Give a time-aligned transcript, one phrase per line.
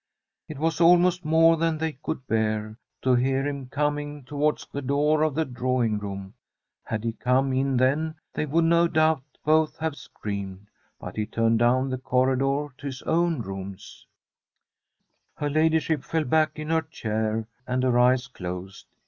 [0.49, 5.21] It was almost more than they could bear, to hear him coming towards the door
[5.21, 6.33] of the draw ing room.
[6.83, 10.65] Had he come in then, they would no doubt both have screamed.
[10.99, 14.07] But he turned down the corridor to his own rooms.
[15.39, 15.61] The STORY of a COUNTRY HOUSE Her
[15.93, 18.87] ladyship fell back in her chair, and her eyes closed.